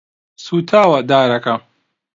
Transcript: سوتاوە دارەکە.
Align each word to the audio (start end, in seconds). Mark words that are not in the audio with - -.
سوتاوە 0.45 0.99
دارەکە. 1.09 1.55